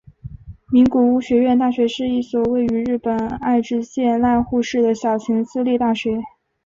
[0.71, 6.23] 名古屋学院大学是一所位于日本爱知县濑户市的小型私立大学。